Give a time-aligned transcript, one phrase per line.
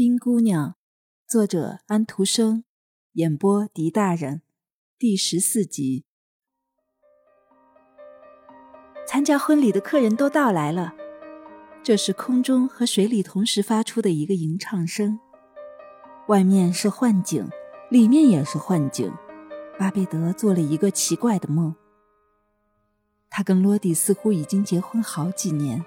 [0.00, 0.76] 冰姑娘，
[1.28, 2.64] 作者安徒生，
[3.12, 4.40] 演播狄大人，
[4.98, 6.06] 第十四集。
[9.06, 10.94] 参加婚礼的客人都到来了，
[11.82, 15.20] 这是空中和水里同时发出的一个吟唱声。
[16.28, 17.46] 外面是幻景，
[17.90, 19.12] 里面也是幻景。
[19.78, 21.76] 巴贝德做了一个奇怪的梦。
[23.28, 25.84] 他跟罗迪似乎已经结婚好几年，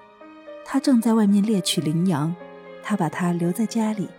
[0.63, 2.35] 他正在外面猎取羚羊。
[2.83, 4.09] 他把他留在家里，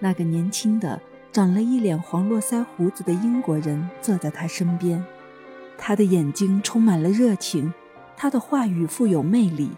[0.00, 1.00] 那个年轻的、
[1.30, 5.04] 长了一脸黄络腮胡子的英国人坐在他身边，
[5.76, 7.72] 他的眼睛充满了热情，
[8.16, 9.70] 他的话语富有魅力，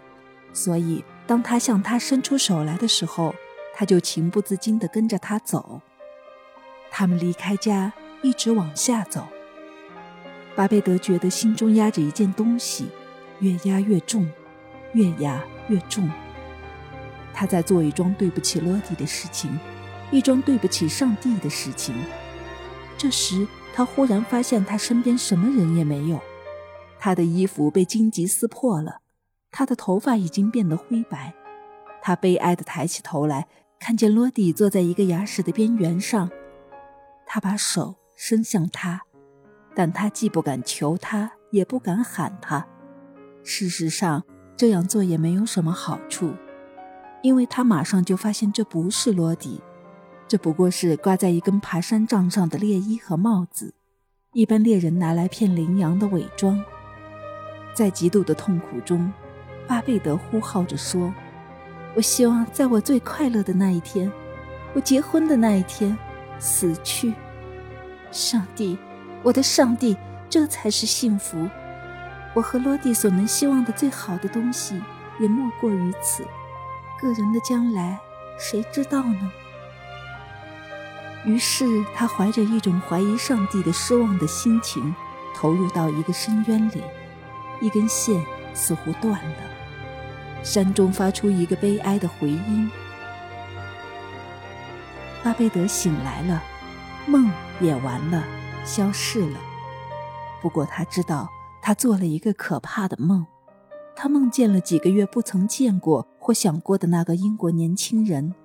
[0.53, 3.35] 所以当他向他伸出手来的时候，
[3.75, 5.81] 他就情不自禁地跟着他走。
[6.89, 9.27] 他们离开家，一直往下走。
[10.55, 12.87] 巴贝德觉得心中压着一件东西，
[13.39, 14.27] 越压越重，
[14.93, 16.09] 越压越重。
[17.37, 19.59] 他在做一桩对不起罗迪的事情，
[20.09, 21.93] 一桩对不起上帝的事情。
[22.97, 26.19] 这时，他忽然发现他身边什么人也没有，
[26.97, 29.01] 他的衣服被荆棘撕破了，
[29.51, 31.31] 他的头发已经变得灰白。
[32.01, 33.47] 他悲哀地抬起头来，
[33.79, 36.31] 看见罗迪坐在一个崖石的边缘上。
[37.27, 39.03] 他把手伸向他，
[39.75, 42.65] 但他既不敢求他，也不敢喊他。
[43.43, 44.23] 事实上，
[44.55, 46.33] 这样做也没有什么好处。
[47.27, 49.59] 因为他马上就发现这不是罗迪，
[50.29, 53.73] 这不过是挂在一根爬山杖上的猎衣和帽子，
[54.31, 56.63] 一般猎人拿来骗羚羊的伪装。
[57.73, 59.11] 在极度的痛苦中，
[59.67, 61.13] 巴贝德呼号着说
[61.95, 64.09] ：“我希望在我最快乐的那一天，
[64.73, 65.97] 我结婚的那一天，
[66.39, 67.13] 死去。
[68.09, 68.77] 上帝，
[69.21, 69.97] 我的上帝，
[70.29, 71.45] 这才是幸福。
[72.33, 74.81] 我和罗迪所能希望的最好的东西，
[75.19, 76.23] 也莫过于此。”
[76.99, 77.99] 个人的将来，
[78.37, 79.31] 谁知道呢？
[81.25, 84.95] 于是他怀着一种怀疑上帝的失望的心情，
[85.35, 86.81] 投入到一个深渊里。
[87.59, 89.35] 一根线似乎断了，
[90.43, 92.71] 山中发出一个悲哀的回音。
[95.23, 96.41] 巴贝德醒来了，
[97.07, 98.23] 梦也完了，
[98.63, 99.39] 消逝了。
[100.39, 101.27] 不过他知道，
[101.61, 103.25] 他做了一个可怕的梦。
[103.95, 108.35] 他梦见了几个月不曾见过或想过的那个英国年轻人。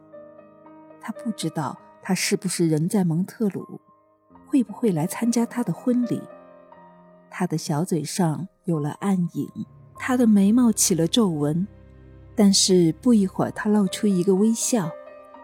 [1.00, 3.81] 他不知道他是不是人在蒙特鲁，
[4.47, 6.22] 会不会来参加他的婚礼。
[7.28, 9.50] 他的小嘴上有了暗影，
[9.97, 11.66] 他的眉毛起了皱纹，
[12.37, 14.88] 但是不一会儿，他露出一个微笑，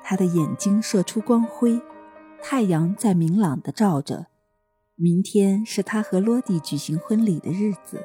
[0.04, 1.82] 他的眼睛射出光辉，
[2.40, 4.26] 太阳在明朗地照着。
[4.94, 8.00] 明天是他和罗迪举行婚礼的日子。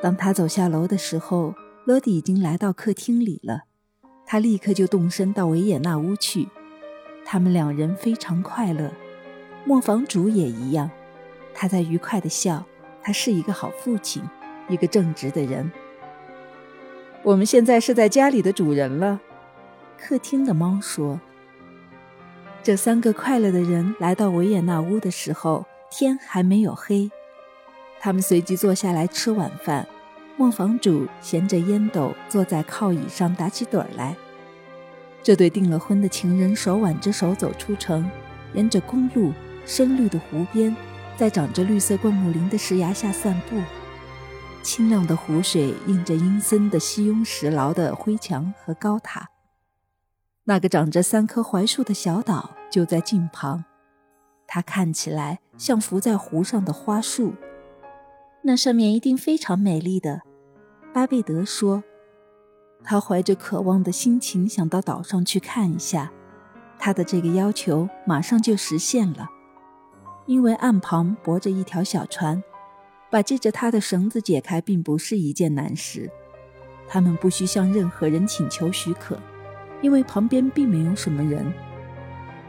[0.00, 1.54] 当他走下楼的时候，
[1.84, 3.64] 罗迪已经来到客厅里了。
[4.24, 6.48] 他立刻就动身到维也纳屋去。
[7.24, 8.92] 他们两人非常快乐，
[9.64, 10.90] 磨坊主也一样。
[11.52, 12.64] 他在愉快地笑。
[13.04, 14.22] 他是一个好父亲，
[14.68, 15.72] 一个正直的人。
[17.24, 19.20] 我们现在是在家里的主人了，
[19.98, 21.20] 客厅的猫说。
[22.62, 27.10] 这三个快乐的人来到维也纳屋的时候，天还没有黑。
[27.98, 29.88] 他们随即坐下来吃晚饭。
[30.36, 34.16] 磨坊主衔着烟斗坐在靠椅上打起盹儿来。
[35.22, 38.10] 这对订了婚的情人手挽着手走出城，
[38.54, 39.32] 沿着公路、
[39.64, 40.74] 深绿的湖边，
[41.16, 43.60] 在长着绿色灌木林的石崖下散步。
[44.62, 49.28] 清亮的湖水映着阴森的西庸石牢的灰墙和高塔。
[50.44, 53.64] 那个长着三棵槐树的小岛就在近旁，
[54.46, 57.34] 它看起来像浮在湖上的花树。
[58.44, 60.22] 那上面一定非常美丽的，
[60.92, 61.82] 巴贝德说。
[62.84, 66.10] 他怀着渴望的心情想到岛上去看一下。
[66.76, 69.28] 他的这个要求马上就实现了，
[70.26, 72.42] 因为岸旁泊着一条小船，
[73.08, 76.10] 把系着他的绳子解开并不是一件难事。
[76.88, 79.16] 他们不需向任何人请求许可，
[79.80, 81.46] 因为旁边并没有什么人。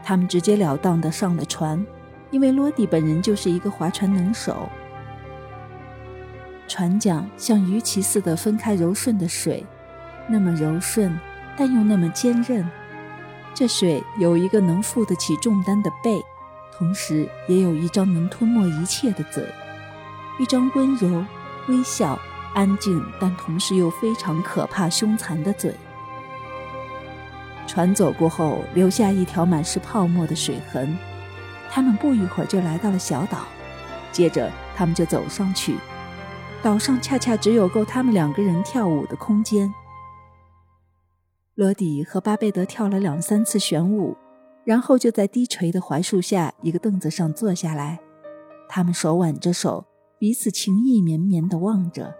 [0.02, 1.86] 他们直截了当地上了船，
[2.32, 4.68] 因为罗迪本人就是一个划船能手。
[6.66, 9.64] 船桨像鱼鳍似的分开柔顺的水，
[10.26, 11.18] 那么柔顺，
[11.56, 12.68] 但又那么坚韧。
[13.54, 16.20] 这水有一个能负得起重担的背，
[16.76, 19.46] 同时也有一张能吞没一切的嘴，
[20.40, 21.24] 一张温柔、
[21.68, 22.18] 微笑、
[22.54, 25.74] 安静，但同时又非常可怕、凶残的嘴。
[27.66, 30.96] 船走过后，留下一条满是泡沫的水痕。
[31.70, 33.38] 他们不一会儿就来到了小岛，
[34.12, 35.76] 接着他们就走上去。
[36.64, 39.70] 岛上恰恰只有够他们两个人跳舞的空间。
[41.56, 44.16] 罗迪和巴贝德跳了两三次旋舞，
[44.64, 48.00] 然后就在低垂的槐树下一个凳子上坐下来。
[48.66, 49.84] 他们手挽着手，
[50.18, 52.14] 彼此情意绵绵地望着。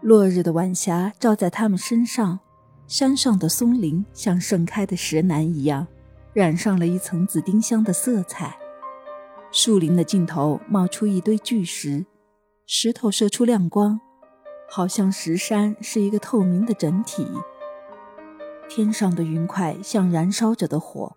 [0.00, 2.40] 落日的晚霞照在他们身上，
[2.86, 5.86] 山上的松林像盛开的石楠一样，
[6.32, 8.56] 染上了一层紫丁香的色彩。
[9.52, 12.06] 树林的尽头冒出一堆巨石，
[12.66, 14.00] 石头射出亮光。
[14.70, 17.26] 好像石山是一个透明的整体，
[18.68, 21.14] 天上的云块像燃烧着的火，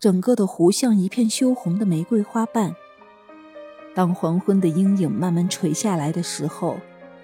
[0.00, 2.74] 整个的湖像一片羞红的玫瑰花瓣。
[3.94, 6.78] 当黄昏的阴影慢慢垂下来的时候，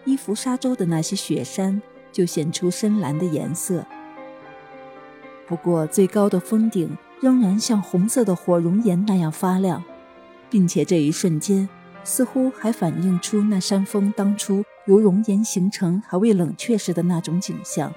[0.05, 1.81] 伊芙沙洲的那些雪山
[2.13, 3.85] 就显出深蓝的颜色。
[5.47, 9.83] 不过，最高的峰顶仍然像红色的火熔岩那样发亮，
[10.51, 11.69] 并且这一瞬间
[12.05, 14.65] 似乎还反映出那山峰当初。
[14.87, 17.95] 由熔岩形成还未冷却时的那种景象。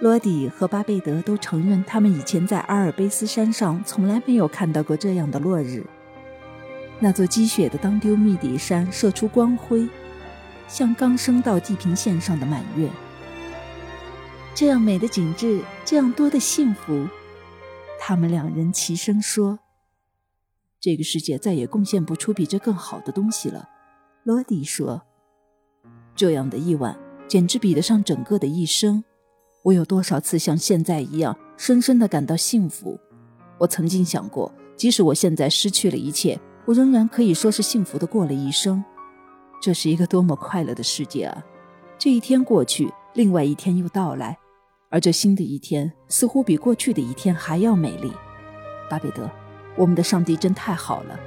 [0.00, 5.82] 罗迪和巴贝德都承认，他们以前在阿尔卑斯山上从来没有看到过这样的落日。
[7.00, 9.88] 那座积雪的当丢密底山射出光辉，
[10.68, 12.90] 像刚升到地平线上的满月。
[14.54, 17.08] 这样美的景致，这样多的幸福，
[17.98, 19.60] 他们两人齐声说
[20.84, 23.66] ：“这个世界再也贡献不出比这更好的东西了。”
[24.22, 25.00] 罗迪说。
[26.14, 26.94] 这样的一晚，
[27.26, 29.02] 简直比得上整个的一生。
[29.62, 33.00] 我有多少次像现在一样，深深的感到幸福？
[33.56, 38.84] 我曾经想过，即使我现在失去了一切，我仍然可以说是幸福的过了一生。
[39.62, 41.42] 这是一个多么快乐的世界啊！
[41.98, 44.36] 这一天过去，另外一天又到来，
[44.90, 48.12] 而这新的一天似乎比过去的一天还要美丽。
[48.90, 49.30] 巴比德，
[49.76, 51.18] 我们的上帝真太好了。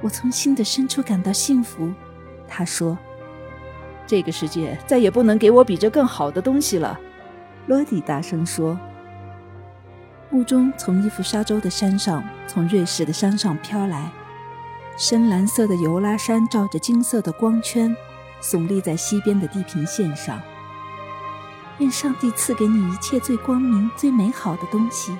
[0.00, 1.92] 我从心的深处感到幸福，
[2.46, 2.96] 他说。
[4.06, 6.98] 这个世界再也不能给我比这更好的东西了，
[7.66, 8.78] 罗迪大声说。
[10.30, 14.12] 雾中从伊夫沙洲的山上，从瑞士的山上飘来，
[14.96, 17.96] 深蓝色的尤拉山照着金色的光圈，
[18.40, 20.40] 耸立在西边的地平线上。
[21.78, 25.16] 愿上帝赐给你一切最光明、最美好的东西，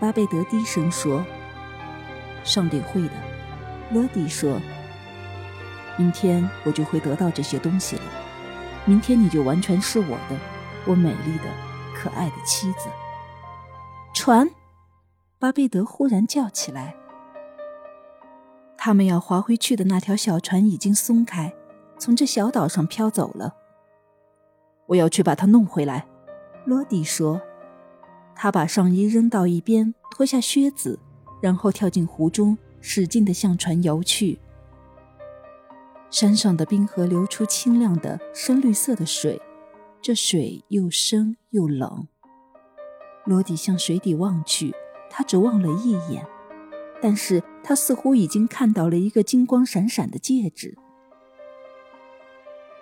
[0.00, 1.24] 巴贝德低声说。
[2.44, 3.14] 上帝会的，
[3.90, 4.60] 罗迪说。
[5.96, 8.02] 明天我就会得到这些东西了。
[8.84, 10.38] 明天你就完全是我的，
[10.86, 11.44] 我美丽的、
[11.94, 12.88] 可爱的妻子。
[14.14, 14.48] 船，
[15.38, 16.94] 巴贝德忽然叫起来。
[18.76, 21.52] 他们要划回去的那条小船已经松开，
[21.98, 23.52] 从这小岛上飘走了。
[24.86, 26.06] 我要去把它弄回来，
[26.64, 27.42] 罗迪说。
[28.40, 30.96] 他把上衣扔到一边，脱下靴子，
[31.42, 34.38] 然后跳进湖中，使劲地向船游去。
[36.08, 39.42] 山上的冰河流出清亮的深绿色的水，
[40.00, 42.06] 这水又深又冷。
[43.24, 44.72] 罗迪向水底望去，
[45.10, 46.24] 他只望了一眼，
[47.02, 50.78] 但是他似乎已经看到了一个金光闪闪的戒指。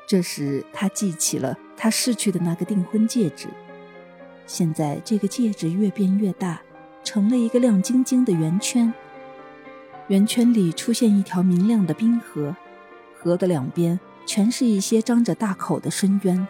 [0.06, 3.48] 这时他记起了他逝去的那个订婚戒指。
[4.46, 6.60] 现在这个戒指越变越大，
[7.02, 8.92] 成了一个亮晶晶的圆圈，
[10.08, 12.54] 圆圈里出现一条明亮的冰河。
[13.14, 16.46] 河的两边全是一些张着大口的深渊，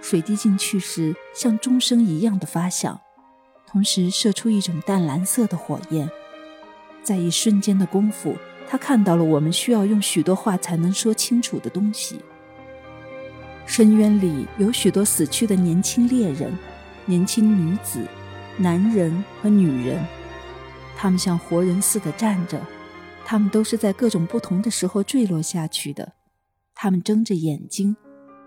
[0.00, 2.98] 水滴进去时像钟声一样的发响，
[3.66, 6.10] 同时射出一种淡蓝色的火焰。
[7.02, 12.20] 在一瞬间的功夫，他看到了我们需要用许多话才能说清楚的东西。
[13.66, 16.56] 深渊里有许多死去的年轻猎人、
[17.08, 18.06] 年轻女子、
[18.58, 20.04] 男人和女人，
[20.94, 22.60] 他们像活人似的站着。
[23.24, 26.12] 他们都是在各种不同的时候坠落下去的。
[26.74, 27.96] 他们睁着眼睛，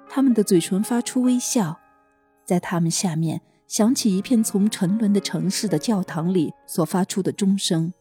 [0.07, 1.79] 他们的嘴唇发出微笑，
[2.45, 7.91] 在他们下面响起一片从沉沦的城市的教堂里所发出的钟声。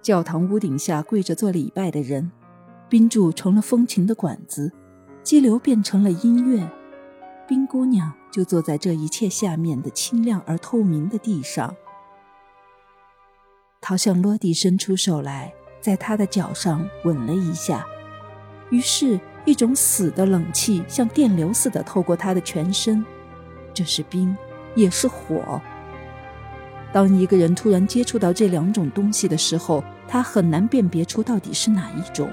[0.00, 2.30] 教堂屋顶下跪着做礼拜的人，
[2.88, 4.72] 冰柱成了风琴的管子，
[5.22, 6.66] 激流变成了音乐，
[7.48, 11.74] 冰姑娘就坐在这一切下面的清亮而透明的地上。
[13.80, 15.52] 他向罗迪伸出手来。
[15.80, 17.86] 在他的脚上吻了一下，
[18.68, 23.02] 于是，一种死的冷气像电流似的透过他的全身。
[23.72, 24.36] 这是冰，
[24.74, 25.62] 也是火。
[26.92, 32.28] 当一个人突然接触到这两种东西的时候，他很难辨别出到底是哪一种。